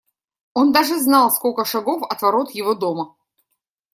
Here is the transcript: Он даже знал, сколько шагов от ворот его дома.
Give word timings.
Он 0.55 0.71
даже 0.71 0.97
знал, 0.99 1.29
сколько 1.29 1.63
шагов 1.63 2.01
от 2.11 2.23
ворот 2.23 2.49
его 2.55 2.73
дома. 2.73 3.15